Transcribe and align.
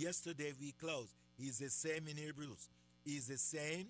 yesterday 0.00 0.52
we 0.60 0.72
closed. 0.72 1.14
He's 1.36 1.58
the 1.58 1.70
same 1.70 2.08
in 2.08 2.16
Hebrews. 2.16 2.68
He's 3.04 3.28
the 3.28 3.38
same 3.38 3.88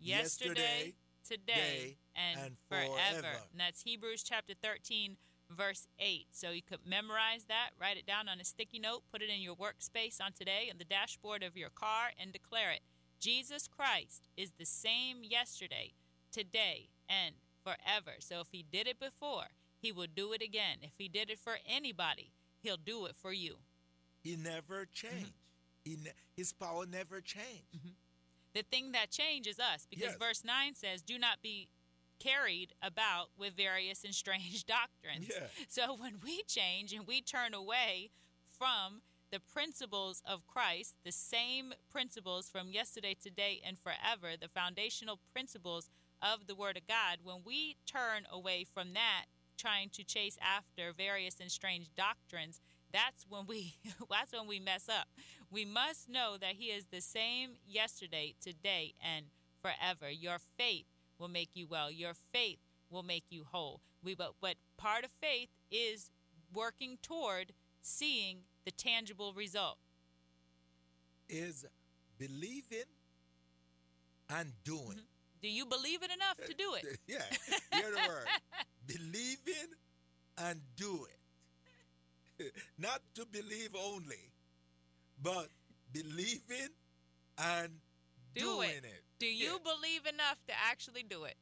Yesterday, 0.00 0.94
today, 1.28 1.42
day, 1.46 1.96
and, 2.14 2.40
and 2.40 2.56
forever. 2.68 3.20
forever. 3.20 3.36
And 3.50 3.60
that's 3.60 3.82
Hebrews 3.82 4.22
chapter 4.22 4.54
13, 4.62 5.16
verse 5.50 5.88
8. 5.98 6.26
So 6.30 6.50
you 6.50 6.62
could 6.62 6.86
memorize 6.86 7.46
that, 7.48 7.70
write 7.80 7.96
it 7.96 8.06
down 8.06 8.28
on 8.28 8.40
a 8.40 8.44
sticky 8.44 8.78
note, 8.78 9.02
put 9.10 9.22
it 9.22 9.30
in 9.30 9.40
your 9.40 9.56
workspace 9.56 10.20
on 10.24 10.32
today 10.32 10.68
on 10.70 10.78
the 10.78 10.84
dashboard 10.84 11.42
of 11.42 11.56
your 11.56 11.70
car, 11.70 12.10
and 12.20 12.32
declare 12.32 12.70
it. 12.70 12.80
Jesus 13.18 13.66
Christ 13.66 14.28
is 14.36 14.52
the 14.58 14.66
same 14.66 15.18
yesterday, 15.22 15.92
today, 16.30 16.88
and 17.08 17.34
forever. 17.64 18.16
So 18.20 18.40
if 18.40 18.48
he 18.52 18.64
did 18.70 18.86
it 18.86 19.00
before, 19.00 19.48
he 19.80 19.90
will 19.90 20.06
do 20.12 20.32
it 20.32 20.42
again. 20.42 20.78
If 20.82 20.92
he 20.96 21.08
did 21.08 21.28
it 21.28 21.40
for 21.40 21.56
anybody, 21.68 22.30
he'll 22.62 22.76
do 22.76 23.06
it 23.06 23.16
for 23.16 23.32
you. 23.32 23.56
He 24.22 24.36
never 24.36 24.86
mm-hmm. 24.86 25.08
changed. 25.08 25.32
He 25.88 25.96
his 26.36 26.52
power 26.52 26.86
never 26.86 27.20
changed. 27.20 27.72
Mm-hmm. 27.76 27.88
The 28.54 28.62
thing 28.62 28.92
that 28.92 29.10
changes 29.10 29.58
us, 29.58 29.86
because 29.88 30.12
Yes. 30.12 30.16
verse 30.18 30.44
9 30.44 30.74
says, 30.74 31.02
Do 31.02 31.18
not 31.18 31.42
be 31.42 31.68
carried 32.18 32.74
about 32.82 33.30
with 33.38 33.54
various 33.56 34.04
and 34.04 34.14
strange 34.14 34.64
doctrines. 34.78 35.30
Yeah. 35.30 35.46
So 35.68 35.94
when 35.94 36.20
we 36.22 36.42
change 36.46 36.92
and 36.92 37.06
we 37.06 37.20
turn 37.20 37.54
away 37.54 38.10
from 38.48 39.02
the 39.30 39.40
principles 39.40 40.22
of 40.26 40.46
Christ, 40.46 40.96
the 41.04 41.12
same 41.12 41.74
principles 41.90 42.48
from 42.50 42.70
yesterday, 42.70 43.14
today, 43.20 43.60
and 43.64 43.78
forever, 43.78 44.36
the 44.40 44.48
foundational 44.48 45.20
principles 45.32 45.90
of 46.22 46.46
the 46.46 46.54
Word 46.54 46.76
of 46.76 46.86
God, 46.86 47.18
when 47.22 47.42
we 47.44 47.76
turn 47.86 48.26
away 48.32 48.64
from 48.64 48.94
that, 48.94 49.26
trying 49.58 49.90
to 49.90 50.04
chase 50.04 50.38
after 50.40 50.92
various 50.92 51.36
and 51.40 51.50
strange 51.50 51.88
doctrines, 51.96 52.60
that's 52.92 53.26
when 53.28 53.46
we 53.46 53.74
that's 54.10 54.32
when 54.32 54.46
we 54.46 54.60
mess 54.60 54.88
up. 54.88 55.08
We 55.50 55.64
must 55.64 56.08
know 56.08 56.36
that 56.40 56.54
he 56.54 56.66
is 56.66 56.86
the 56.86 57.00
same 57.00 57.50
yesterday, 57.66 58.34
today, 58.40 58.94
and 59.02 59.26
forever. 59.60 60.10
Your 60.10 60.38
faith 60.56 60.86
will 61.18 61.28
make 61.28 61.50
you 61.54 61.66
well. 61.66 61.90
Your 61.90 62.14
faith 62.32 62.58
will 62.90 63.02
make 63.02 63.24
you 63.30 63.44
whole. 63.50 63.80
We 64.02 64.14
but, 64.14 64.34
but 64.40 64.54
part 64.76 65.04
of 65.04 65.10
faith 65.20 65.48
is 65.70 66.10
working 66.54 66.98
toward 67.02 67.52
seeing 67.82 68.38
the 68.64 68.70
tangible 68.70 69.32
result. 69.32 69.78
Is 71.28 71.66
believing 72.18 72.84
and 74.30 74.52
doing. 74.64 74.80
Mm-hmm. 74.80 75.40
Do 75.40 75.48
you 75.48 75.66
believe 75.66 76.02
it 76.02 76.10
enough 76.10 76.36
to 76.48 76.54
do 76.54 76.74
it? 76.74 76.98
Yeah, 77.06 77.22
hear 77.72 77.90
the 77.90 78.08
word. 78.08 78.26
Believing 78.88 79.68
and 80.38 80.60
do 80.76 81.06
it. 82.40 82.52
Not 82.78 83.02
to 83.14 83.26
believe 83.26 83.76
only, 83.76 84.32
but 85.22 85.48
believing 85.92 86.72
and 87.36 87.68
Do 88.34 88.40
doing 88.40 88.70
it. 88.70 88.84
it. 88.84 89.04
Do 89.18 89.26
you 89.26 89.52
Yeah. 89.52 89.58
believe 89.72 90.06
enough 90.06 90.38
to 90.46 90.54
actually 90.56 91.02
do 91.02 91.24
it? 91.24 91.36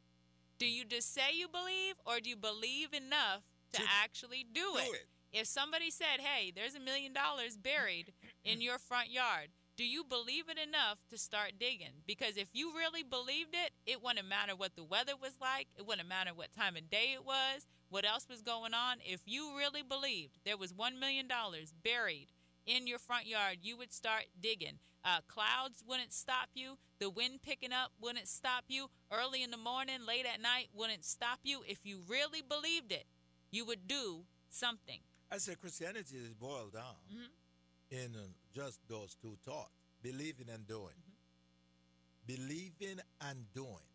Do 0.59 0.67
you 0.67 0.85
just 0.85 1.13
say 1.15 1.33
you 1.35 1.49
believe 1.49 1.95
or 2.05 2.19
do 2.21 2.31
you 2.31 2.37
believe 2.37 2.93
enough 2.95 3.43
to, 3.73 3.83
To 3.83 3.89
actually 4.03 4.43
do, 4.45 4.73
do 4.75 4.79
it? 4.79 4.95
it. 4.95 5.09
If 5.33 5.47
somebody 5.47 5.91
said, 5.91 6.21
"Hey, 6.21 6.51
there's 6.51 6.75
a 6.75 6.81
million 6.81 7.13
dollars 7.13 7.57
buried 7.59 8.15
in 8.43 8.61
your 8.63 8.79
front 8.79 9.11
yard," 9.11 9.51
do 9.77 9.85
you 9.85 10.05
believe 10.05 10.45
it 10.49 10.59
enough 10.59 10.99
to 11.11 11.19
start 11.19 11.53
digging? 11.61 12.03
Because 12.07 12.37
if 12.37 12.49
you 12.53 12.73
really 12.75 13.03
believed 13.03 13.55
it, 13.55 13.73
it 13.87 14.03
wouldn't 14.03 14.27
matter 14.27 14.57
what 14.57 14.75
the 14.75 14.85
weather 14.85 15.13
was 15.21 15.35
like, 15.41 15.69
it 15.77 15.87
wouldn't 15.87 16.09
matter 16.09 16.31
what 16.35 16.53
time 16.53 16.77
of 16.77 16.89
day 16.91 17.13
it 17.15 17.25
was, 17.25 17.67
what 17.91 18.07
else 18.07 18.27
was 18.29 18.41
going 18.41 18.73
on. 18.75 18.97
If 19.05 19.21
you 19.27 19.57
really 19.57 19.83
believed 19.83 20.39
there 20.45 20.57
was 20.57 20.73
1 20.73 20.99
million 20.99 21.29
dollars 21.29 21.75
buried 21.85 22.29
in 22.65 22.87
your 22.87 22.99
front 22.99 23.27
yard, 23.27 23.59
you 23.63 23.77
would 23.77 23.93
start 23.93 24.25
digging. 24.41 24.79
Uh, 25.05 25.19
clouds 25.29 25.85
wouldn't 25.87 26.13
stop 26.13 26.49
you. 26.55 26.79
The 26.99 27.11
wind 27.11 27.43
picking 27.43 27.73
up 27.73 27.93
wouldn't 28.01 28.27
stop 28.27 28.65
you. 28.69 28.89
Early 29.13 29.43
in 29.43 29.51
the 29.53 29.57
morning, 29.57 30.05
late 30.07 30.27
at 30.27 30.41
night 30.41 30.69
wouldn't 30.75 31.05
stop 31.05 31.39
you. 31.45 31.61
If 31.69 31.85
you 31.85 32.01
really 32.09 32.43
believed 32.43 32.91
it, 32.91 33.07
you 33.53 33.65
would 33.67 33.87
do 33.87 34.23
something. 34.49 35.01
I 35.31 35.39
said 35.39 35.61
Christianity 35.61 36.17
is 36.17 36.35
boiled 36.35 36.73
down 36.73 36.97
Mhm. 37.13 37.29
In 37.91 38.11
just 38.55 38.81
those 38.89 39.17
two 39.21 39.37
thoughts 39.45 39.71
believing 40.03 40.49
and 40.53 40.67
doing. 40.67 40.95
Mm-hmm. 40.99 42.35
Believing 42.37 43.01
and 43.29 43.45
doing. 43.55 43.89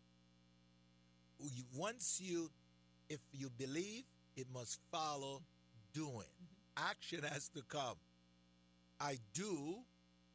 Once 1.74 2.20
you, 2.22 2.50
if 3.08 3.20
you 3.32 3.50
believe, 3.58 4.04
it 4.36 4.46
must 4.52 4.78
follow 4.90 5.42
doing. 5.92 6.10
Mm-hmm. 6.16 6.88
Action 6.88 7.20
has 7.24 7.48
to 7.50 7.62
come. 7.62 7.96
I 9.00 9.18
do 9.34 9.78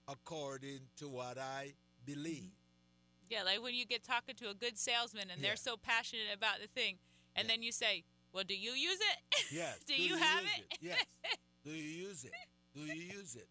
according 0.08 0.80
to 0.98 1.08
what 1.10 1.38
I 1.38 1.74
believe. 2.06 2.52
Mm-hmm. 2.52 3.30
Yeah, 3.30 3.44
like 3.44 3.62
when 3.62 3.74
you 3.76 3.86
get 3.86 4.04
talking 4.04 4.36
to 4.36 4.50
a 4.50 4.54
good 4.54 4.78
salesman 4.78 5.30
and 5.32 5.42
Yeah. 5.42 5.50
they're 5.50 5.56
so 5.58 5.76
passionate 5.78 6.34
about 6.34 6.60
the 6.62 6.68
thing, 6.68 6.98
and 7.36 7.46
Yeah. 7.48 7.54
then 7.56 7.64
you 7.64 7.72
say, 7.74 8.04
"Well, 8.32 8.46
do 8.46 8.56
you 8.56 8.72
use 8.72 9.00
it? 9.00 9.46
Yes. 9.52 9.80
do, 9.86 9.94
you, 9.96 10.16
have 10.16 10.44
use 10.44 10.52
it?" 10.58 10.78
Yes. 10.82 11.06
Do 11.66 11.72
you 11.72 12.08
use 12.08 12.24
it? 12.24 12.32
Do 12.78 12.94
you 12.94 13.18
use 13.18 13.36
it? 13.36 13.48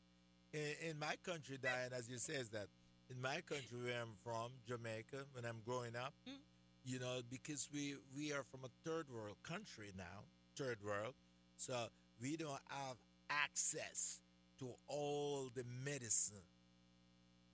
In, 0.52 0.90
in 0.90 0.98
my 0.98 1.14
country, 1.24 1.58
Diane, 1.60 1.90
as 1.96 2.08
you 2.08 2.18
says 2.18 2.48
that, 2.50 2.68
in 3.10 3.20
my 3.20 3.40
country 3.40 3.78
where 3.84 4.00
I'm 4.00 4.14
from, 4.22 4.50
Jamaica, 4.66 5.24
when 5.32 5.44
I'm 5.44 5.60
growing 5.64 5.96
up, 5.96 6.14
Mm. 6.28 6.38
you 6.84 6.98
know, 7.00 7.20
because 7.30 7.68
we 7.72 7.94
we 8.16 8.32
are 8.32 8.44
from 8.44 8.60
a 8.64 8.70
third 8.88 9.06
world 9.12 9.36
country 9.42 9.90
now, 9.96 10.24
third 10.56 10.78
world, 10.84 11.14
so 11.56 11.86
we 12.20 12.36
don't 12.36 12.60
have 12.68 12.96
access 13.30 14.20
to 14.60 14.70
all 14.88 15.50
the 15.54 15.64
medicine 15.84 16.46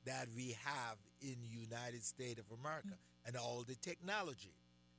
that 0.05 0.27
we 0.37 0.55
have 0.65 0.97
in 1.21 1.37
United 1.50 2.03
States 2.05 2.41
of 2.41 2.59
America 2.61 2.97
and 3.27 3.37
all 3.37 3.65
the 3.66 3.77
technology. 3.77 4.55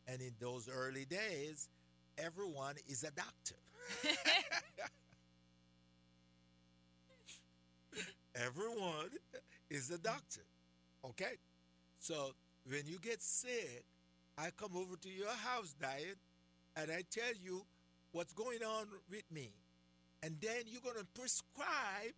And 0.08 0.22
in 0.22 0.34
those 0.40 0.68
early 0.70 1.06
days, 1.06 1.70
everyone 2.18 2.76
is 2.88 3.04
a 3.04 3.12
doctor. 3.12 3.56
everyone 8.36 9.10
is 9.70 9.90
a 9.90 9.98
doctor. 9.98 10.42
Okay? 11.06 11.38
So 12.00 12.34
when 12.70 12.84
you 12.86 13.00
get 13.00 13.22
sick, 13.22 13.86
I 14.38 14.50
come 14.58 14.72
over 14.76 14.96
to 14.96 15.10
your 15.10 15.30
house, 15.30 15.76
Diane, 15.80 16.20
and 16.76 16.92
I 16.92 17.04
tell 17.10 17.34
you 17.42 17.66
what's 18.12 18.34
going 18.34 18.64
on 18.64 18.88
with 19.10 19.24
me. 19.32 19.52
And 20.22 20.38
then 20.42 20.64
you're 20.66 20.82
going 20.82 20.98
to 20.98 21.20
prescribe 21.20 22.14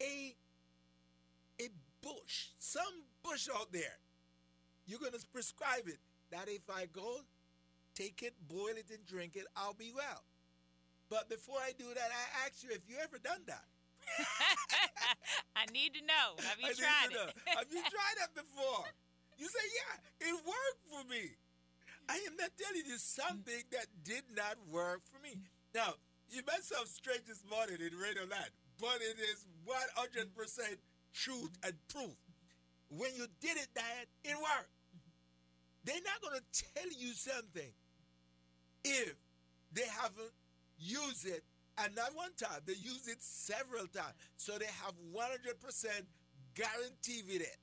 a 0.00 0.34
a 1.60 1.68
bush, 2.00 2.48
some 2.58 3.04
bush 3.22 3.48
out 3.54 3.72
there. 3.72 3.98
You're 4.86 4.98
going 4.98 5.12
to 5.12 5.26
prescribe 5.32 5.86
it 5.86 5.98
that 6.30 6.48
if 6.48 6.62
I 6.74 6.86
go 6.86 7.20
take 7.94 8.22
it, 8.22 8.34
boil 8.48 8.74
it, 8.76 8.86
and 8.90 9.04
drink 9.06 9.36
it, 9.36 9.46
I'll 9.56 9.74
be 9.74 9.92
well. 9.94 10.24
But 11.10 11.28
before 11.28 11.58
I 11.62 11.72
do 11.78 11.84
that, 11.94 12.08
I 12.10 12.46
ask 12.46 12.62
you 12.62 12.70
if 12.72 12.80
you 12.88 12.96
ever 13.02 13.18
done 13.18 13.42
that. 13.46 13.64
I 15.56 15.66
need 15.72 15.94
to 15.94 16.02
know. 16.02 16.36
Have 16.48 16.60
you 16.60 16.70
I 16.70 16.74
tried 16.74 17.12
it? 17.12 17.34
Have 17.56 17.70
you 17.70 17.82
tried 17.94 18.16
that 18.20 18.34
before? 18.34 18.84
You 19.38 19.46
say, 19.48 19.66
yeah, 19.74 20.28
it 20.28 20.34
worked 20.46 20.82
for 20.90 21.02
me. 21.08 21.34
I 22.08 22.16
am 22.26 22.36
not 22.36 22.50
telling 22.58 22.86
you 22.86 22.98
something 22.98 23.62
that 23.70 23.86
did 24.04 24.24
not 24.34 24.56
work 24.70 25.02
for 25.10 25.22
me. 25.22 25.38
Now, 25.74 25.94
you 26.28 26.42
met 26.46 26.62
some 26.62 26.86
strange 26.86 27.24
this 27.26 27.42
morning 27.48 27.76
in 27.80 27.96
Radio 27.98 28.22
Land, 28.22 28.50
but 28.80 28.98
it 29.00 29.18
is 29.18 29.46
100% 29.66 30.28
truth 31.14 31.52
and 31.64 31.74
proof. 31.88 32.16
When 32.90 33.10
you 33.16 33.26
did 33.40 33.56
it, 33.56 33.68
Diane, 33.74 34.10
it 34.24 34.36
worked. 34.36 34.72
They're 35.84 36.04
not 36.04 36.20
going 36.22 36.38
to 36.38 36.64
tell 36.74 36.90
you 36.98 37.12
something 37.14 37.72
if 38.84 39.14
they 39.72 39.86
haven't 40.00 40.32
used 40.78 41.26
it 41.26 41.42
and 41.82 41.94
not 41.94 42.14
one 42.14 42.30
time. 42.36 42.60
They 42.66 42.74
use 42.74 43.08
it 43.08 43.18
several 43.20 43.86
times. 43.86 44.14
So 44.36 44.58
they 44.58 44.66
have 44.84 44.94
100% 45.14 45.86
guarantee 46.54 47.22
with 47.26 47.42
it. 47.42 47.56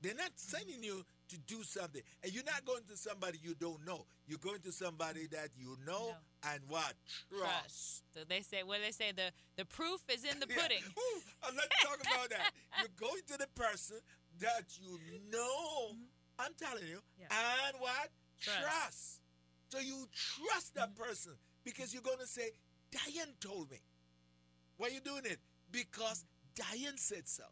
They're 0.00 0.14
not 0.14 0.30
sending 0.36 0.82
you 0.82 1.04
to 1.30 1.38
do 1.46 1.62
something. 1.64 2.02
And 2.22 2.32
you're 2.32 2.44
not 2.44 2.64
going 2.64 2.82
to 2.88 2.96
somebody 2.96 3.38
you 3.42 3.54
don't 3.54 3.84
know. 3.84 4.06
You're 4.28 4.38
going 4.38 4.60
to 4.60 4.72
somebody 4.72 5.26
that 5.32 5.48
you 5.56 5.76
know 5.84 6.14
No. 6.14 6.52
and 6.52 6.60
what? 6.68 6.94
Trust. 7.36 8.04
So 8.14 8.20
they 8.28 8.42
say, 8.42 8.62
what 8.62 8.78
they 8.84 8.92
say? 8.92 9.12
The 9.12 9.32
the 9.56 9.64
proof 9.64 10.02
is 10.08 10.24
in 10.24 10.38
the 10.38 10.46
Yeah. 10.50 10.62
pudding. 10.62 10.82
Ooh, 10.98 11.20
I'm 11.42 11.54
not 11.56 11.66
talking 11.82 12.06
about 12.14 12.30
that. 12.30 12.52
You're 12.78 13.08
going 13.08 13.22
to 13.28 13.38
the 13.38 13.48
person 13.56 13.98
that 14.40 14.78
you 14.80 14.98
know. 15.32 15.92
Mm-hmm. 15.92 16.02
I'm 16.38 16.52
telling 16.54 16.86
you. 16.86 17.00
Yeah. 17.18 17.26
And 17.66 17.80
what? 17.80 18.10
Trust. 18.40 19.20
So 19.70 19.80
you 19.80 20.06
trust 20.14 20.76
that 20.76 20.94
mm-hmm. 20.94 21.02
person 21.02 21.32
because 21.64 21.92
you're 21.92 22.02
going 22.02 22.18
to 22.18 22.26
say, 22.26 22.50
Diane 22.90 23.34
told 23.40 23.70
me. 23.70 23.78
Why 24.76 24.88
are 24.88 24.90
you 24.90 25.00
doing 25.00 25.24
it? 25.24 25.38
Because 25.70 26.24
Diane 26.54 26.96
said 26.96 27.28
so. 27.28 27.44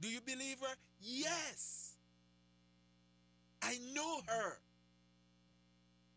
Do 0.00 0.08
you 0.08 0.20
believe 0.20 0.60
her? 0.60 0.74
Yes. 1.00 1.94
I 3.62 3.78
know 3.94 4.20
her. 4.26 4.58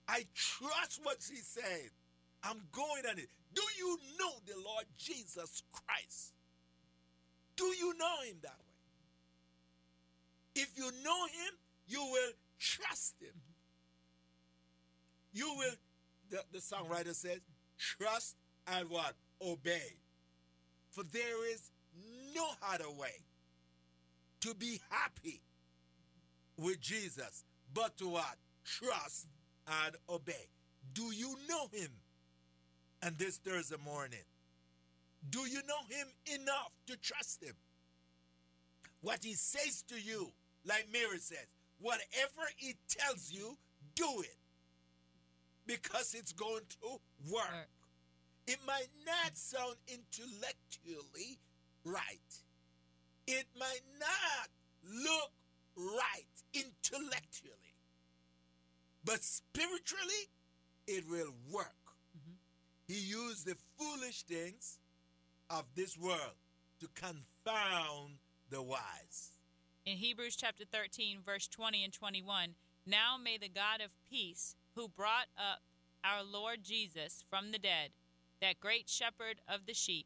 I 0.07 0.23
trust 0.33 0.99
what 1.03 1.17
she 1.21 1.37
said. 1.37 1.89
I'm 2.43 2.61
going 2.71 3.03
on 3.09 3.17
it. 3.17 3.29
Do 3.53 3.61
you 3.77 3.97
know 4.19 4.31
the 4.45 4.53
Lord 4.63 4.85
Jesus 4.97 5.63
Christ? 5.71 6.33
Do 7.55 7.65
you 7.65 7.93
know 7.97 8.21
him 8.25 8.37
that 8.43 8.55
way? 8.59 10.63
If 10.63 10.77
you 10.77 10.91
know 11.03 11.25
him, 11.25 11.53
you 11.87 11.99
will 11.99 12.31
trust 12.59 13.15
him. 13.21 13.33
You 15.33 15.53
will, 15.57 15.75
the, 16.29 16.41
the 16.51 16.59
songwriter 16.59 17.13
says, 17.13 17.39
trust 17.77 18.35
and 18.67 18.89
what? 18.89 19.15
Obey. 19.41 19.97
For 20.89 21.03
there 21.03 21.51
is 21.51 21.71
no 22.35 22.45
other 22.73 22.89
way 22.89 23.23
to 24.41 24.53
be 24.55 24.79
happy 24.89 25.41
with 26.57 26.79
Jesus 26.79 27.43
but 27.73 27.97
to 27.97 28.09
what? 28.09 28.37
Trust 28.63 29.27
and 29.83 29.95
obey. 30.09 30.49
Do 30.93 31.13
you 31.13 31.35
know 31.47 31.67
him? 31.71 31.89
And 33.01 33.15
this 33.17 33.37
Thursday 33.37 33.75
morning, 33.85 34.25
do 35.29 35.39
you 35.39 35.61
know 35.67 35.95
him 35.95 36.07
enough 36.41 36.71
to 36.87 36.97
trust 36.97 37.43
him? 37.43 37.53
What 39.01 39.23
he 39.23 39.33
says 39.33 39.83
to 39.89 40.01
you, 40.01 40.31
like 40.65 40.87
Mary 40.91 41.19
says, 41.19 41.45
whatever 41.79 42.49
he 42.55 42.75
tells 42.87 43.31
you, 43.31 43.57
do 43.95 44.21
it. 44.21 44.35
Because 45.67 46.15
it's 46.15 46.33
going 46.33 46.63
to 46.81 46.87
work. 46.87 47.31
work. 47.31 47.69
It 48.47 48.57
might 48.65 48.87
not 49.05 49.35
sound 49.35 49.75
intellectually 49.87 51.39
right. 51.83 52.33
It 53.27 53.45
might 53.59 53.81
not 53.99 54.49
look 54.83 55.31
right 55.75 56.25
intellectually. 56.53 57.53
But 59.03 59.23
spiritually, 59.23 60.29
it 60.87 61.03
will 61.09 61.33
work. 61.51 61.75
Mm-hmm. 62.17 62.35
He 62.87 62.99
used 62.99 63.45
the 63.45 63.55
foolish 63.77 64.23
things 64.23 64.79
of 65.49 65.65
this 65.75 65.97
world 65.97 66.37
to 66.79 66.87
confound 66.95 68.19
the 68.49 68.61
wise. 68.61 69.31
In 69.85 69.97
Hebrews 69.97 70.35
chapter 70.35 70.63
13, 70.69 71.19
verse 71.25 71.47
20 71.47 71.83
and 71.83 71.93
21, 71.93 72.55
now 72.85 73.17
may 73.21 73.37
the 73.37 73.49
God 73.49 73.81
of 73.83 73.95
peace, 74.09 74.55
who 74.77 74.87
brought 74.87 75.27
up 75.35 75.61
our 76.03 76.23
Lord 76.23 76.59
Jesus 76.63 77.23
from 77.27 77.51
the 77.51 77.57
dead, 77.57 77.89
that 78.39 78.59
great 78.59 78.87
shepherd 78.87 79.41
of 79.47 79.65
the 79.65 79.73
sheep, 79.73 80.05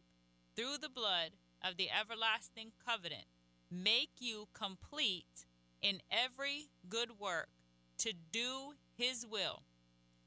through 0.56 0.78
the 0.82 0.90
blood 0.90 1.32
of 1.62 1.76
the 1.76 1.90
everlasting 1.92 2.72
covenant, 2.84 3.26
make 3.70 4.12
you 4.20 4.48
complete 4.54 5.46
in 5.82 6.00
every 6.10 6.70
good 6.88 7.20
work 7.20 7.50
to 7.98 8.14
do 8.32 8.76
his 8.96 9.28
will, 9.30 9.64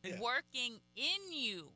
yeah. 0.03 0.21
working 0.21 0.81
in 0.95 1.33
you 1.33 1.71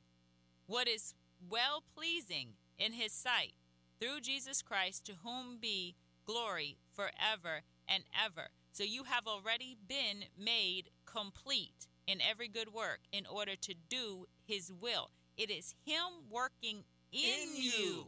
what 0.67 0.87
is 0.87 1.15
well 1.49 1.83
pleasing 1.95 2.49
in 2.79 2.93
his 2.93 3.13
sight, 3.13 3.55
through 3.99 4.21
Jesus 4.21 4.61
Christ, 4.61 5.07
to 5.07 5.13
whom 5.25 5.57
be 5.59 5.97
glory 6.27 6.77
forever 6.93 7.63
and 7.89 8.05
ever. 8.15 8.49
So 8.73 8.85
you 8.85 9.05
have 9.05 9.27
already 9.27 9.75
been 9.89 10.25
made 10.39 10.91
complete 11.07 11.89
in 12.09 12.21
every 12.23 12.49
good 12.49 12.73
work 12.73 13.01
in 13.13 13.27
order 13.27 13.55
to 13.55 13.75
do 13.89 14.27
his 14.47 14.73
will. 14.73 15.11
It 15.37 15.51
is 15.51 15.75
him 15.85 16.25
working 16.29 16.85
in, 17.13 17.21
in 17.21 17.57
you. 17.57 17.71
you 17.71 18.07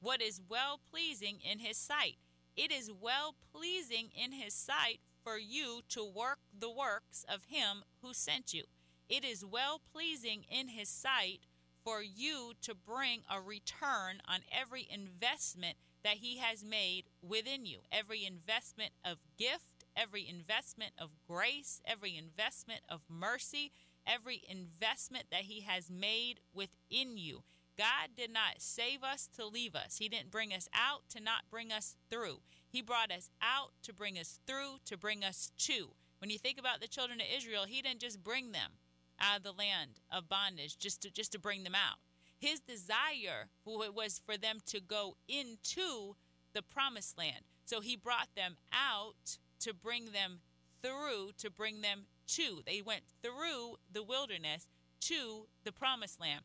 what 0.00 0.20
is 0.20 0.42
well 0.48 0.80
pleasing 0.90 1.38
in 1.48 1.60
his 1.60 1.78
sight. 1.78 2.16
It 2.56 2.72
is 2.72 2.90
well 2.90 3.34
pleasing 3.52 4.08
in 4.14 4.32
his 4.32 4.52
sight 4.52 5.00
for 5.22 5.38
you 5.38 5.80
to 5.90 6.04
work 6.04 6.38
the 6.56 6.70
works 6.70 7.24
of 7.28 7.44
him 7.44 7.84
who 8.02 8.12
sent 8.12 8.52
you. 8.52 8.64
It 9.08 9.24
is 9.24 9.44
well 9.44 9.80
pleasing 9.92 10.44
in 10.50 10.68
his 10.68 10.88
sight 10.88 11.40
for 11.84 12.02
you 12.02 12.52
to 12.62 12.74
bring 12.74 13.20
a 13.30 13.40
return 13.40 14.20
on 14.26 14.40
every 14.50 14.88
investment 14.90 15.76
that 16.02 16.16
he 16.16 16.38
has 16.38 16.64
made 16.64 17.04
within 17.22 17.64
you, 17.64 17.78
every 17.92 18.24
investment 18.24 18.92
of 19.04 19.18
gift, 19.38 19.75
every 19.96 20.28
investment 20.28 20.92
of 20.98 21.10
grace, 21.26 21.80
every 21.84 22.16
investment 22.16 22.80
of 22.88 23.00
mercy, 23.08 23.72
every 24.06 24.42
investment 24.48 25.26
that 25.30 25.42
he 25.42 25.62
has 25.62 25.90
made 25.90 26.40
within 26.54 27.16
you. 27.16 27.42
God 27.76 28.10
did 28.16 28.32
not 28.32 28.56
save 28.58 29.02
us 29.02 29.28
to 29.36 29.46
leave 29.46 29.74
us. 29.74 29.98
He 29.98 30.08
didn't 30.08 30.30
bring 30.30 30.52
us 30.52 30.68
out 30.72 31.08
to 31.10 31.20
not 31.20 31.42
bring 31.50 31.72
us 31.72 31.96
through. 32.10 32.40
He 32.68 32.80
brought 32.80 33.10
us 33.10 33.30
out 33.42 33.72
to 33.82 33.92
bring 33.92 34.18
us 34.18 34.40
through, 34.46 34.76
to 34.86 34.96
bring 34.96 35.24
us 35.24 35.50
to. 35.58 35.90
When 36.18 36.30
you 36.30 36.38
think 36.38 36.58
about 36.58 36.80
the 36.80 36.88
children 36.88 37.20
of 37.20 37.26
Israel, 37.34 37.64
he 37.66 37.82
didn't 37.82 38.00
just 38.00 38.24
bring 38.24 38.52
them 38.52 38.72
out 39.20 39.38
of 39.38 39.42
the 39.42 39.52
land 39.52 40.00
of 40.10 40.28
bondage 40.28 40.78
just 40.78 41.02
to 41.02 41.10
just 41.10 41.32
to 41.32 41.38
bring 41.38 41.64
them 41.64 41.74
out. 41.74 41.98
His 42.38 42.60
desire 42.60 43.48
was 43.64 44.20
for 44.24 44.36
them 44.36 44.58
to 44.66 44.80
go 44.80 45.16
into 45.28 46.16
the 46.54 46.62
promised 46.62 47.18
land. 47.18 47.44
So 47.64 47.80
he 47.80 47.96
brought 47.96 48.28
them 48.34 48.56
out 48.72 49.38
to 49.60 49.74
bring 49.74 50.06
them 50.12 50.40
through, 50.82 51.30
to 51.38 51.50
bring 51.50 51.80
them 51.80 52.06
to. 52.28 52.62
They 52.66 52.82
went 52.82 53.02
through 53.22 53.76
the 53.92 54.02
wilderness 54.02 54.68
to 55.02 55.46
the 55.64 55.72
promised 55.72 56.20
land. 56.20 56.42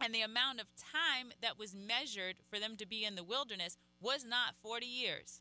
And 0.00 0.14
the 0.14 0.22
amount 0.22 0.60
of 0.60 0.66
time 0.76 1.32
that 1.40 1.58
was 1.58 1.74
measured 1.74 2.36
for 2.50 2.58
them 2.58 2.76
to 2.76 2.86
be 2.86 3.04
in 3.04 3.14
the 3.14 3.24
wilderness 3.24 3.78
was 4.00 4.24
not 4.24 4.54
40 4.62 4.84
years. 4.84 5.40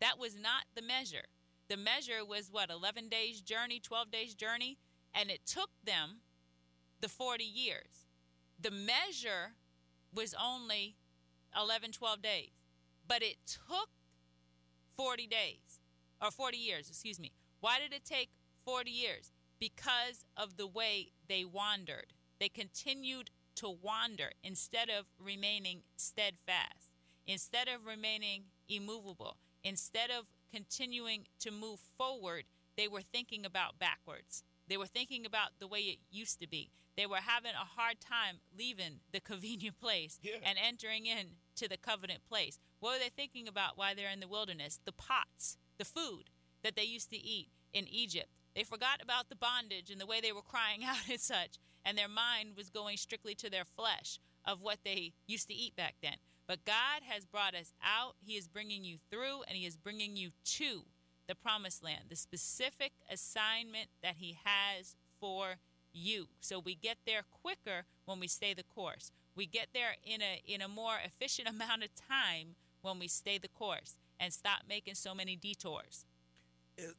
That 0.00 0.18
was 0.18 0.36
not 0.38 0.64
the 0.74 0.82
measure. 0.82 1.24
The 1.68 1.76
measure 1.76 2.24
was 2.24 2.48
what, 2.50 2.70
11 2.70 3.08
days 3.08 3.40
journey, 3.40 3.80
12 3.80 4.10
days 4.10 4.34
journey? 4.34 4.78
And 5.12 5.30
it 5.30 5.40
took 5.44 5.70
them 5.84 6.20
the 7.00 7.08
40 7.08 7.42
years. 7.42 8.06
The 8.60 8.70
measure 8.70 9.54
was 10.14 10.34
only 10.40 10.96
11, 11.58 11.92
12 11.92 12.22
days, 12.22 12.50
but 13.08 13.22
it 13.22 13.36
took 13.46 13.88
40 14.96 15.26
days 15.26 15.80
or 16.20 16.30
40 16.30 16.56
years, 16.56 16.88
excuse 16.88 17.20
me. 17.20 17.32
Why 17.60 17.78
did 17.78 17.92
it 17.92 18.04
take 18.04 18.30
40 18.64 18.90
years? 18.90 19.30
Because 19.58 20.24
of 20.36 20.56
the 20.56 20.66
way 20.66 21.12
they 21.28 21.44
wandered. 21.44 22.12
They 22.38 22.48
continued 22.48 23.30
to 23.56 23.70
wander 23.70 24.32
instead 24.44 24.90
of 24.90 25.06
remaining 25.18 25.82
steadfast, 25.96 26.90
instead 27.26 27.68
of 27.68 27.86
remaining 27.86 28.44
immovable, 28.68 29.38
instead 29.64 30.10
of 30.10 30.26
continuing 30.52 31.26
to 31.40 31.50
move 31.50 31.80
forward, 31.96 32.44
they 32.76 32.88
were 32.88 33.00
thinking 33.00 33.44
about 33.44 33.78
backwards. 33.78 34.44
They 34.68 34.76
were 34.76 34.86
thinking 34.86 35.24
about 35.24 35.58
the 35.58 35.66
way 35.66 35.80
it 35.80 35.98
used 36.10 36.40
to 36.40 36.48
be. 36.48 36.70
They 36.96 37.06
were 37.06 37.16
having 37.16 37.52
a 37.52 37.80
hard 37.80 38.00
time 38.00 38.40
leaving 38.56 39.00
the 39.12 39.20
convenient 39.20 39.78
place 39.80 40.18
yeah. 40.22 40.36
and 40.42 40.58
entering 40.58 41.06
in 41.06 41.36
to 41.56 41.68
the 41.68 41.76
covenant 41.76 42.24
place. 42.28 42.58
What 42.80 42.94
were 42.94 42.98
they 42.98 43.10
thinking 43.10 43.48
about 43.48 43.76
while 43.76 43.94
they're 43.94 44.10
in 44.10 44.20
the 44.20 44.28
wilderness? 44.28 44.80
The 44.84 44.92
pots, 44.92 45.56
the 45.78 45.84
food 45.84 46.30
that 46.62 46.76
they 46.76 46.84
used 46.84 47.10
to 47.10 47.16
eat 47.16 47.48
in 47.72 47.86
Egypt. 47.88 48.28
They 48.54 48.64
forgot 48.64 49.02
about 49.02 49.28
the 49.28 49.36
bondage 49.36 49.90
and 49.90 50.00
the 50.00 50.06
way 50.06 50.20
they 50.20 50.32
were 50.32 50.42
crying 50.42 50.84
out 50.86 51.08
and 51.10 51.20
such, 51.20 51.58
and 51.84 51.96
their 51.96 52.08
mind 52.08 52.50
was 52.56 52.70
going 52.70 52.96
strictly 52.96 53.34
to 53.36 53.50
their 53.50 53.64
flesh 53.64 54.18
of 54.44 54.62
what 54.62 54.78
they 54.84 55.12
used 55.26 55.48
to 55.48 55.54
eat 55.54 55.76
back 55.76 55.96
then. 56.02 56.16
But 56.46 56.64
God 56.64 57.02
has 57.08 57.24
brought 57.24 57.54
us 57.54 57.72
out. 57.82 58.14
He 58.24 58.34
is 58.34 58.46
bringing 58.46 58.84
you 58.84 58.98
through 59.10 59.42
and 59.48 59.56
He 59.56 59.66
is 59.66 59.76
bringing 59.76 60.16
you 60.16 60.30
to 60.44 60.82
the 61.26 61.34
promised 61.34 61.82
land, 61.82 62.04
the 62.08 62.16
specific 62.16 62.92
assignment 63.10 63.88
that 64.02 64.16
He 64.18 64.38
has 64.44 64.94
for 65.20 65.56
you. 65.92 66.28
So 66.40 66.60
we 66.60 66.74
get 66.74 66.98
there 67.04 67.22
quicker 67.42 67.84
when 68.04 68.20
we 68.20 68.28
stay 68.28 68.54
the 68.54 68.62
course. 68.62 69.10
We 69.34 69.46
get 69.46 69.68
there 69.74 69.96
in 70.04 70.22
a 70.22 70.42
in 70.46 70.62
a 70.62 70.68
more 70.68 70.96
efficient 71.04 71.48
amount 71.54 71.82
of 71.82 71.90
time 71.94 72.54
when 72.80 72.98
we 72.98 73.08
stay 73.08 73.38
the 73.38 73.48
course 73.48 73.96
and 74.18 74.32
stop 74.32 74.62
making 74.68 74.94
so 74.94 75.14
many 75.14 75.36
detours. 75.36 76.04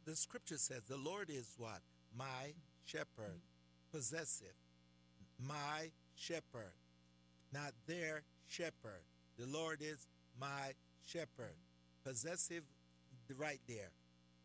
The 0.05 0.15
scripture 0.15 0.57
says, 0.57 0.83
"The 0.87 0.97
Lord 0.97 1.29
is 1.29 1.53
what 1.57 1.81
my 2.15 2.53
shepherd, 2.85 3.39
mm-hmm. 3.39 3.97
possessive, 3.97 4.55
my 5.39 5.91
shepherd, 6.15 6.73
not 7.53 7.73
their 7.85 8.23
shepherd." 8.47 9.03
The 9.37 9.45
Lord 9.45 9.81
is 9.81 10.07
my 10.39 10.73
shepherd. 11.05 11.55
Possessive 12.03 12.63
right 13.37 13.61
there. 13.67 13.91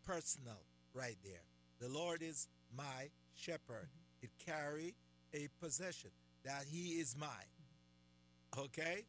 Personal 0.05 0.61
right 0.93 1.17
there. 1.25 1.45
The 1.81 1.89
Lord 1.89 2.23
is 2.23 2.49
my 2.77 3.11
shepherd. 3.35 3.89
Mm-hmm. 3.89 4.25
It 4.25 4.31
carry 4.45 4.95
a 5.33 5.49
possession 5.61 6.11
that 6.45 6.65
he 6.71 7.01
is 7.01 7.17
mine. 7.19 7.29
Mm-hmm. 8.59 8.65
Okay? 8.65 9.05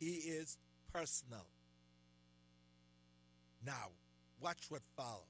He 0.00 0.06
is 0.06 0.58
personal. 0.92 1.46
Now, 3.64 3.90
watch 4.40 4.66
what 4.68 4.82
follows. 4.96 5.26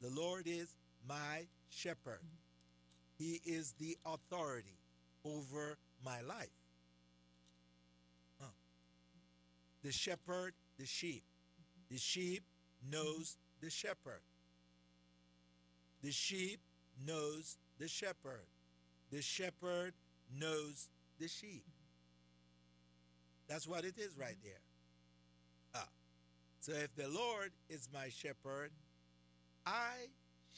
The 0.00 0.10
Lord 0.10 0.46
is 0.46 0.74
my 1.08 1.46
shepherd. 1.68 2.20
He 3.18 3.40
is 3.44 3.74
the 3.78 3.96
authority 4.04 4.78
over 5.24 5.78
my 6.04 6.20
life. 6.20 6.48
the 9.82 9.92
shepherd 9.92 10.54
the 10.78 10.86
sheep. 10.86 11.22
The 11.90 11.98
sheep 11.98 12.42
knows 12.90 13.36
the 13.60 13.70
shepherd. 13.70 14.20
The 16.02 16.12
sheep 16.12 16.60
knows 17.04 17.56
the 17.78 17.88
shepherd. 17.88 18.46
The 19.10 19.22
shepherd 19.22 19.94
knows 20.38 20.88
the 21.18 21.28
sheep. 21.28 21.64
That's 23.48 23.66
what 23.66 23.84
it 23.84 23.98
is 23.98 24.16
right 24.16 24.36
there. 24.42 24.60
So 26.68 26.74
if 26.74 26.94
the 26.96 27.08
Lord 27.08 27.50
is 27.70 27.88
my 27.94 28.10
shepherd, 28.10 28.72
I 29.64 30.08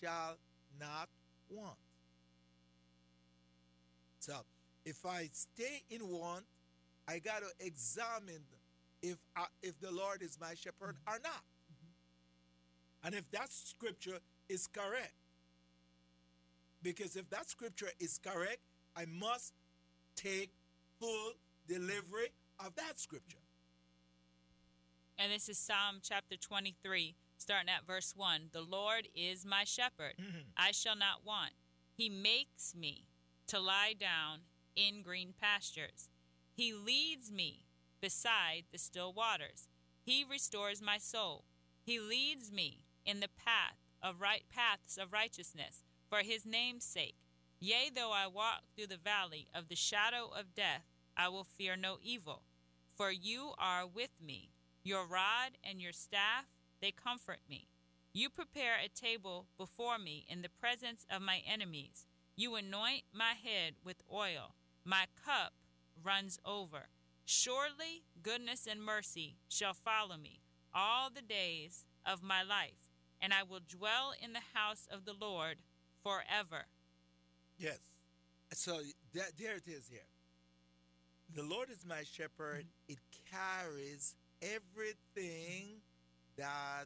shall 0.00 0.38
not 0.80 1.08
want. 1.48 1.78
So 4.18 4.34
if 4.84 5.06
I 5.06 5.28
stay 5.32 5.82
in 5.88 6.08
want, 6.08 6.46
I 7.06 7.20
got 7.20 7.42
to 7.42 7.64
examine 7.64 8.42
if 9.00 9.18
I, 9.36 9.44
if 9.62 9.80
the 9.80 9.92
Lord 9.92 10.22
is 10.22 10.36
my 10.40 10.54
shepherd 10.54 10.96
or 11.06 11.12
mm-hmm. 11.12 11.22
not. 11.22 11.44
And 13.04 13.14
if 13.14 13.30
that 13.30 13.52
scripture 13.52 14.18
is 14.48 14.66
correct. 14.66 15.14
Because 16.82 17.14
if 17.14 17.30
that 17.30 17.48
scripture 17.48 17.90
is 18.00 18.18
correct, 18.18 18.58
I 18.96 19.04
must 19.04 19.52
take 20.16 20.50
full 20.98 21.34
delivery 21.68 22.32
of 22.58 22.74
that 22.74 22.98
scripture. 22.98 23.39
And 25.22 25.30
this 25.30 25.50
is 25.50 25.58
Psalm 25.58 25.96
chapter 26.02 26.34
23, 26.34 27.14
starting 27.36 27.68
at 27.68 27.86
verse 27.86 28.14
1. 28.16 28.48
The 28.54 28.62
Lord 28.62 29.06
is 29.14 29.44
my 29.44 29.64
shepherd, 29.64 30.14
mm-hmm. 30.18 30.48
I 30.56 30.70
shall 30.70 30.96
not 30.96 31.26
want. 31.26 31.52
He 31.94 32.08
makes 32.08 32.74
me 32.74 33.04
to 33.48 33.60
lie 33.60 33.92
down 34.00 34.38
in 34.74 35.02
green 35.02 35.34
pastures. 35.38 36.08
He 36.54 36.72
leads 36.72 37.30
me 37.30 37.66
beside 38.00 38.62
the 38.72 38.78
still 38.78 39.12
waters. 39.12 39.68
He 40.02 40.24
restores 40.24 40.80
my 40.80 40.96
soul. 40.96 41.44
He 41.84 42.00
leads 42.00 42.50
me 42.50 42.86
in 43.04 43.20
the 43.20 43.28
path 43.28 43.76
of 44.02 44.22
right 44.22 44.44
paths 44.48 44.96
of 44.96 45.12
righteousness 45.12 45.84
for 46.08 46.20
his 46.20 46.46
name's 46.46 46.86
sake. 46.86 47.16
Yea, 47.60 47.90
though 47.94 48.12
I 48.12 48.26
walk 48.26 48.62
through 48.74 48.86
the 48.86 48.96
valley 48.96 49.48
of 49.54 49.68
the 49.68 49.76
shadow 49.76 50.30
of 50.34 50.54
death, 50.54 50.86
I 51.14 51.28
will 51.28 51.44
fear 51.44 51.76
no 51.76 51.98
evil, 52.02 52.44
for 52.96 53.12
you 53.12 53.52
are 53.58 53.86
with 53.86 54.12
me. 54.18 54.49
Your 54.82 55.06
rod 55.06 55.58
and 55.62 55.80
your 55.80 55.92
staff, 55.92 56.46
they 56.80 56.90
comfort 56.90 57.40
me. 57.48 57.68
You 58.12 58.28
prepare 58.28 58.76
a 58.82 58.88
table 58.88 59.46
before 59.56 59.98
me 59.98 60.26
in 60.28 60.42
the 60.42 60.48
presence 60.48 61.06
of 61.10 61.22
my 61.22 61.42
enemies. 61.46 62.06
You 62.36 62.56
anoint 62.56 63.02
my 63.12 63.34
head 63.42 63.74
with 63.84 64.02
oil. 64.12 64.54
My 64.84 65.04
cup 65.24 65.52
runs 66.02 66.38
over. 66.44 66.88
Surely 67.24 68.04
goodness 68.22 68.66
and 68.68 68.82
mercy 68.82 69.36
shall 69.48 69.74
follow 69.74 70.16
me 70.16 70.40
all 70.74 71.10
the 71.10 71.22
days 71.22 71.84
of 72.06 72.22
my 72.22 72.42
life, 72.42 72.90
and 73.20 73.32
I 73.32 73.42
will 73.42 73.60
dwell 73.68 74.12
in 74.20 74.32
the 74.32 74.40
house 74.54 74.88
of 74.90 75.04
the 75.04 75.14
Lord 75.18 75.58
forever. 76.02 76.66
Yes. 77.58 77.78
So 78.52 78.80
that, 79.14 79.32
there 79.38 79.56
it 79.56 79.68
is 79.68 79.86
here. 79.88 80.00
The 81.34 81.42
Lord 81.42 81.70
is 81.70 81.84
my 81.86 82.02
shepherd. 82.02 82.64
Mm-hmm. 82.64 82.92
It 82.94 82.98
carries 83.30 84.16
everything 84.42 85.80
that 86.36 86.84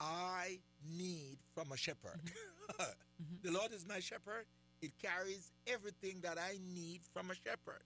I 0.00 0.58
need 0.88 1.38
from 1.54 1.72
a 1.72 1.76
shepherd. 1.76 2.20
Mm-hmm. 2.24 2.84
the 3.42 3.50
Lord 3.50 3.72
is 3.72 3.86
my 3.86 4.00
shepherd. 4.00 4.46
It 4.80 4.92
carries 5.02 5.50
everything 5.66 6.20
that 6.22 6.38
I 6.38 6.58
need 6.74 7.00
from 7.12 7.30
a 7.30 7.34
shepherd. 7.34 7.82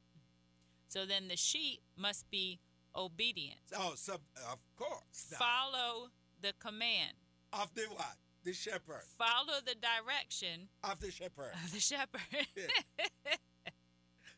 So 0.89 1.07
then 1.07 1.29
the 1.29 1.37
sheep 1.37 1.81
must 1.97 2.31
be 2.31 2.61
obedient. 2.95 3.61
Oh, 3.75 3.93
so, 3.97 4.15
of 4.15 4.59
course. 4.77 5.29
Now, 5.33 5.39
Follow 5.39 6.09
the 6.43 6.53
command. 6.59 7.13
of 7.53 7.73
the 7.75 7.83
what? 7.95 8.17
The 8.45 8.53
shepherd. 8.53 9.03
Follow 9.17 9.61
the 9.65 9.75
direction 9.77 10.69
Of 10.85 11.01
the 11.01 11.11
shepherd. 11.11 11.53
of 11.65 11.73
the 11.73 11.81
shepherd. 11.81 12.21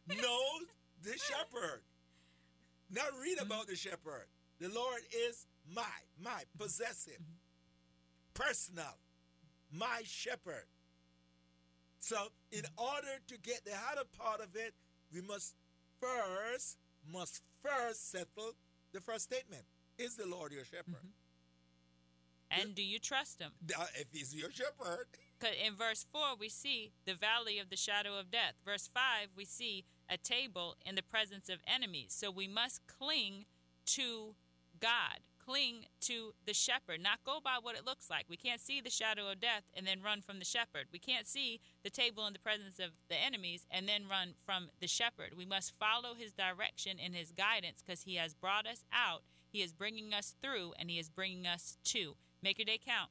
knows 0.09 0.67
the 1.03 1.19
shepherd. 1.19 1.81
Now 2.91 3.03
read 3.21 3.39
mm-hmm. 3.39 3.47
about 3.47 3.67
the 3.67 3.77
shepherd. 3.77 4.27
The 4.61 4.69
Lord 4.69 5.01
is 5.29 5.47
my, 5.73 5.83
my, 6.23 6.43
possessive, 6.59 7.15
mm-hmm. 7.15 8.35
personal, 8.35 8.99
my 9.73 10.03
shepherd. 10.05 10.67
So, 12.01 12.17
in 12.53 12.61
mm-hmm. 12.61 12.85
order 12.85 13.19
to 13.29 13.39
get 13.39 13.65
the 13.65 13.73
other 13.93 14.05
part 14.19 14.41
of 14.41 14.55
it, 14.55 14.75
we 15.13 15.21
must 15.23 15.55
first, 16.01 16.79
must 17.11 17.43
first 17.63 18.11
settle 18.11 18.53
the 18.93 19.01
first 19.01 19.25
statement. 19.25 19.65
Is 19.99 20.17
the 20.17 20.27
Lord 20.27 20.53
your 20.53 20.65
shepherd? 20.65 21.13
and 22.51 22.75
do 22.75 22.83
you 22.83 22.99
trust 22.99 23.41
him? 23.41 23.53
Uh, 23.77 23.87
If 23.95 24.09
he's 24.13 24.35
your 24.35 24.51
shepherd, 24.51 25.07
'Cause 25.41 25.55
in 25.61 25.75
verse 25.75 26.05
4, 26.05 26.37
we 26.37 26.49
see 26.49 26.93
the 27.05 27.15
valley 27.15 27.59
of 27.59 27.69
the 27.69 27.77
shadow 27.77 28.17
of 28.19 28.31
death. 28.31 28.55
Verse 28.65 28.87
5, 28.87 29.35
we 29.35 29.45
see 29.45 29.85
a 30.09 30.17
table 30.17 30.77
in 30.85 30.95
the 30.95 31.03
presence 31.03 31.49
of 31.49 31.59
enemies. 31.67 32.09
So 32.11 32.31
we 32.31 32.49
must 32.49 32.81
cling 32.87 33.47
to 33.87 34.35
God, 34.81 35.21
cling 35.45 35.87
to 36.01 36.35
the 36.47 36.55
shepherd, 36.55 37.03
not 37.03 37.25
go 37.25 37.39
by 37.43 37.57
what 37.61 37.77
it 37.77 37.87
looks 37.87 38.11
like. 38.11 38.27
We 38.29 38.37
can't 38.37 38.61
see 38.61 38.81
the 38.81 38.91
shadow 38.91 39.31
of 39.31 39.41
death 39.41 39.65
and 39.75 39.87
then 39.87 40.03
run 40.03 40.21
from 40.21 40.39
the 40.39 40.45
shepherd. 40.45 40.87
We 40.93 40.99
can't 40.99 41.27
see 41.27 41.61
the 41.83 41.91
table 41.91 42.27
in 42.27 42.33
the 42.33 42.39
presence 42.39 42.79
of 42.79 42.91
the 43.09 43.17
enemies 43.17 43.67
and 43.71 43.89
then 43.89 44.09
run 44.09 44.35
from 44.45 44.71
the 44.81 44.89
shepherd. 44.89 45.33
We 45.37 45.47
must 45.47 45.75
follow 45.79 46.15
his 46.15 46.33
direction 46.33 46.99
and 47.03 47.15
his 47.15 47.33
guidance 47.33 47.83
because 47.85 48.03
he 48.03 48.17
has 48.17 48.35
brought 48.35 48.67
us 48.67 48.85
out, 48.93 49.23
he 49.51 49.63
is 49.63 49.73
bringing 49.73 50.13
us 50.13 50.35
through, 50.43 50.73
and 50.79 50.91
he 50.91 50.99
is 50.99 51.09
bringing 51.09 51.47
us 51.47 51.77
to. 51.85 52.15
Make 52.43 52.59
your 52.59 52.67
day 52.67 52.81
count. 52.85 53.11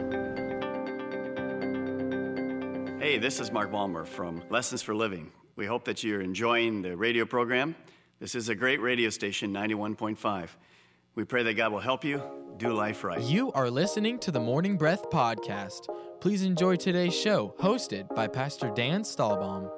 Hey, 3.01 3.17
this 3.17 3.39
is 3.39 3.51
Mark 3.51 3.71
Balmer 3.71 4.05
from 4.05 4.43
Lessons 4.51 4.83
for 4.83 4.93
Living. 4.93 5.31
We 5.55 5.65
hope 5.65 5.85
that 5.85 6.03
you're 6.03 6.21
enjoying 6.21 6.83
the 6.83 6.95
radio 6.95 7.25
program. 7.25 7.75
This 8.19 8.35
is 8.35 8.49
a 8.49 8.53
great 8.53 8.79
radio 8.79 9.09
station, 9.09 9.51
91.5. 9.51 10.49
We 11.15 11.23
pray 11.23 11.41
that 11.41 11.55
God 11.55 11.71
will 11.71 11.79
help 11.79 12.05
you 12.05 12.21
do 12.57 12.71
life 12.73 13.03
right. 13.03 13.19
You 13.19 13.51
are 13.53 13.71
listening 13.71 14.19
to 14.19 14.29
the 14.29 14.39
Morning 14.39 14.77
Breath 14.77 15.09
Podcast. 15.09 15.87
Please 16.19 16.43
enjoy 16.43 16.75
today's 16.75 17.15
show, 17.15 17.55
hosted 17.59 18.07
by 18.13 18.27
Pastor 18.27 18.71
Dan 18.75 19.01
Stahlbaum. 19.01 19.71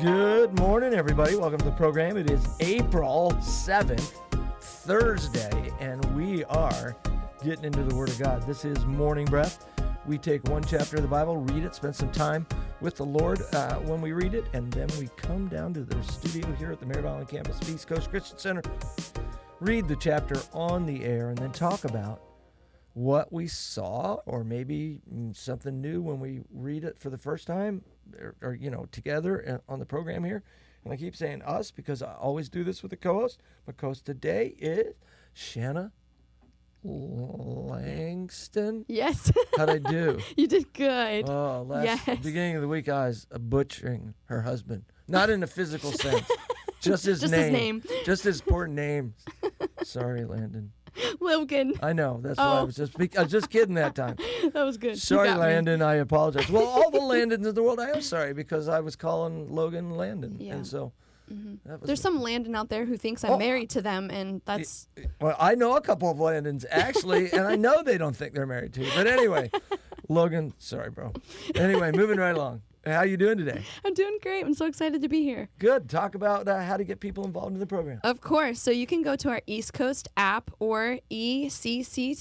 Good 0.00 0.56
morning, 0.60 0.94
everybody. 0.94 1.34
Welcome 1.34 1.58
to 1.58 1.64
the 1.64 1.72
program. 1.72 2.16
It 2.16 2.30
is 2.30 2.46
April 2.60 3.32
7th, 3.40 4.20
Thursday, 4.60 5.72
and 5.80 6.04
we 6.14 6.44
are 6.44 6.94
getting 7.42 7.64
into 7.64 7.82
the 7.82 7.96
Word 7.96 8.10
of 8.10 8.20
God. 8.20 8.46
This 8.46 8.64
is 8.64 8.86
Morning 8.86 9.26
Breath. 9.26 9.66
We 10.06 10.18
take 10.18 10.44
one 10.48 10.62
chapter 10.62 10.96
of 10.96 11.02
the 11.02 11.08
Bible, 11.08 11.38
read 11.38 11.64
it, 11.64 11.74
spend 11.74 11.96
some 11.96 12.12
time 12.12 12.46
with 12.82 12.96
the 12.96 13.06
Lord 13.06 13.40
uh, 13.54 13.76
when 13.76 14.02
we 14.02 14.12
read 14.12 14.34
it, 14.34 14.44
and 14.52 14.70
then 14.70 14.86
we 14.98 15.08
come 15.16 15.48
down 15.48 15.72
to 15.74 15.80
the 15.80 16.02
studio 16.02 16.52
here 16.56 16.70
at 16.70 16.78
the 16.78 16.84
Merritt 16.84 17.06
Island 17.06 17.28
campus 17.28 17.58
of 17.58 17.70
East 17.70 17.88
Coast 17.88 18.10
Christian 18.10 18.38
Center, 18.38 18.62
read 19.60 19.88
the 19.88 19.96
chapter 19.96 20.36
on 20.52 20.84
the 20.84 21.04
air, 21.04 21.30
and 21.30 21.38
then 21.38 21.52
talk 21.52 21.84
about 21.84 22.20
what 22.92 23.32
we 23.32 23.46
saw 23.46 24.18
or 24.26 24.44
maybe 24.44 25.00
something 25.32 25.80
new 25.80 26.02
when 26.02 26.20
we 26.20 26.40
read 26.52 26.84
it 26.84 26.98
for 26.98 27.08
the 27.08 27.18
first 27.18 27.46
time 27.46 27.82
or, 28.20 28.36
or 28.42 28.54
you 28.54 28.70
know 28.70 28.86
together 28.92 29.60
uh, 29.68 29.72
on 29.72 29.78
the 29.80 29.86
program 29.86 30.22
here. 30.22 30.42
And 30.84 30.92
i 30.92 30.96
keep 30.96 31.16
saying 31.16 31.42
us 31.42 31.70
because 31.70 32.02
i 32.02 32.12
always 32.14 32.48
do 32.48 32.62
this 32.62 32.82
with 32.82 32.90
the 32.90 32.96
co-host. 32.96 33.40
My 33.66 33.72
co-host 33.72 34.04
today 34.04 34.54
is 34.58 34.94
shanna 35.32 35.92
langston 36.84 38.84
Yes. 38.88 39.32
how'd 39.56 39.70
i 39.70 39.78
do 39.78 40.18
you 40.36 40.46
did 40.46 40.72
good. 40.74 41.28
oh 41.28 41.64
last 41.68 42.06
Yes. 42.06 42.18
beginning 42.22 42.56
of 42.56 42.62
the 42.62 42.68
week 42.68 42.88
i 42.88 43.06
was 43.08 43.26
butchering 43.40 44.14
her 44.26 44.42
husband 44.42 44.84
not 45.08 45.30
in 45.30 45.42
a 45.42 45.46
physical 45.46 45.92
sense 45.92 46.28
just 46.80 47.06
his 47.06 47.20
Just 47.22 47.32
name 47.32 47.42
his 47.42 47.52
name. 47.52 47.82
just 48.04 48.24
his 48.24 48.40
poor 48.42 48.66
name 48.82 49.14
sorry 49.82 50.24
landon 50.24 50.72
Logan. 51.20 51.72
i 51.82 51.92
know 51.92 52.20
that's 52.22 52.38
why 52.38 52.44
i 52.44 52.60
Oh. 52.60 52.64
was 52.66 52.76
just 52.76 52.94
I 53.16 53.22
was 53.22 53.32
just 53.32 53.50
kidding 53.50 53.74
that 53.76 53.94
time 53.94 54.16
That 54.52 54.62
was 54.64 54.76
good. 54.76 54.98
Sorry, 54.98 55.28
got 55.28 55.36
me. 55.38 55.40
Landon. 55.40 55.80
I 55.82 55.94
apologize. 55.94 56.48
Well, 56.50 56.64
all 56.66 56.90
the 56.90 57.00
Landons 57.00 57.46
in 57.46 57.54
the 57.54 57.62
world, 57.62 57.80
I 57.80 57.88
am 57.90 58.02
sorry 58.02 58.34
because 58.34 58.68
I 58.68 58.80
was 58.80 58.94
calling 58.94 59.48
Logan 59.50 59.90
Landon, 59.96 60.36
Yeah. 60.38 60.56
and 60.56 60.66
so 60.66 60.92
was. 61.28 61.80
There's 61.82 62.00
some 62.00 62.20
Landon 62.20 62.54
out 62.54 62.68
there 62.68 62.84
who 62.84 62.96
thinks 62.96 63.24
I'm 63.24 63.32
Oh, 63.32 63.38
married 63.38 63.70
to 63.70 63.82
them, 63.82 64.10
and 64.10 64.40
that's 64.44 64.88
well, 65.20 65.36
I 65.38 65.54
know 65.54 65.76
a 65.76 65.80
couple 65.80 66.10
of 66.10 66.18
Landons 66.20 66.64
actually, 66.70 67.30
and 67.32 67.42
I 67.46 67.56
know 67.56 67.82
they 67.82 67.98
don't 67.98 68.14
think 68.16 68.34
they're 68.34 68.46
married 68.46 68.72
to 68.74 68.84
you. 68.84 68.90
But 68.94 69.06
anyway, 69.06 69.50
Logan, 70.08 70.52
sorry, 70.58 70.90
bro. 70.90 71.12
Anyway, 71.54 71.92
moving 71.92 72.18
right 72.18 72.34
along. 72.34 72.62
How 72.86 73.00
you 73.02 73.16
doing 73.16 73.38
today? 73.38 73.62
I'm 73.82 73.94
doing 73.94 74.18
great. 74.20 74.44
I'm 74.44 74.52
so 74.52 74.66
excited 74.66 75.00
to 75.00 75.08
be 75.08 75.22
here. 75.22 75.48
Good. 75.58 75.88
Talk 75.88 76.14
about 76.14 76.46
uh, 76.46 76.60
how 76.60 76.76
to 76.76 76.84
get 76.84 77.00
people 77.00 77.24
involved 77.24 77.54
in 77.54 77.58
the 77.58 77.66
program. 77.66 77.98
Of 78.04 78.20
course. 78.20 78.60
So 78.60 78.70
you 78.70 78.86
can 78.86 79.00
go 79.00 79.16
to 79.16 79.30
our 79.30 79.40
East 79.46 79.72
Coast 79.72 80.08
app 80.18 80.50
or 80.58 80.98
E 81.08 81.46
ECCC 81.46 82.14